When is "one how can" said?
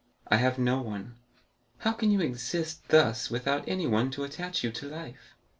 0.81-2.09